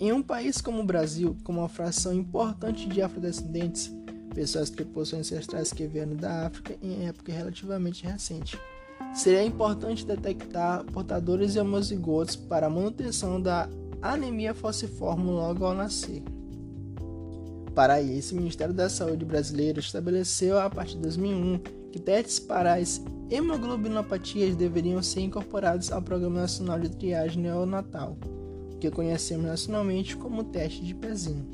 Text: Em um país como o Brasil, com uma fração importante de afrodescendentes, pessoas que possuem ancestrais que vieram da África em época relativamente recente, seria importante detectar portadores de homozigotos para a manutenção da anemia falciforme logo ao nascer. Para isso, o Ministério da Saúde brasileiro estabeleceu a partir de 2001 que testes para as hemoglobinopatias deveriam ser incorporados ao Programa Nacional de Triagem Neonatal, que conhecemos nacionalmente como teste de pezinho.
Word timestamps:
Em 0.00 0.12
um 0.12 0.22
país 0.22 0.60
como 0.60 0.80
o 0.80 0.84
Brasil, 0.84 1.36
com 1.42 1.54
uma 1.54 1.68
fração 1.68 2.14
importante 2.14 2.88
de 2.88 3.02
afrodescendentes, 3.02 3.92
pessoas 4.32 4.70
que 4.70 4.84
possuem 4.84 5.22
ancestrais 5.22 5.72
que 5.72 5.88
vieram 5.88 6.14
da 6.14 6.46
África 6.46 6.76
em 6.80 7.08
época 7.08 7.32
relativamente 7.32 8.04
recente, 8.04 8.56
seria 9.12 9.42
importante 9.42 10.06
detectar 10.06 10.84
portadores 10.84 11.54
de 11.54 11.58
homozigotos 11.58 12.36
para 12.36 12.68
a 12.68 12.70
manutenção 12.70 13.40
da 13.40 13.68
anemia 14.00 14.54
falciforme 14.54 15.32
logo 15.32 15.64
ao 15.64 15.74
nascer. 15.74 16.22
Para 17.74 18.00
isso, 18.00 18.34
o 18.34 18.38
Ministério 18.38 18.72
da 18.72 18.88
Saúde 18.88 19.24
brasileiro 19.24 19.80
estabeleceu 19.80 20.60
a 20.60 20.70
partir 20.70 20.94
de 20.94 21.02
2001 21.02 21.58
que 21.90 21.98
testes 21.98 22.38
para 22.38 22.74
as 22.74 23.02
hemoglobinopatias 23.30 24.54
deveriam 24.54 25.02
ser 25.02 25.22
incorporados 25.22 25.90
ao 25.90 26.00
Programa 26.00 26.42
Nacional 26.42 26.78
de 26.78 26.88
Triagem 26.88 27.42
Neonatal, 27.42 28.16
que 28.78 28.90
conhecemos 28.90 29.46
nacionalmente 29.46 30.16
como 30.16 30.44
teste 30.44 30.84
de 30.84 30.94
pezinho. 30.94 31.46